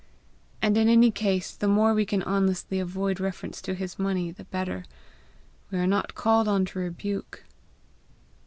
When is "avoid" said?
2.79-3.19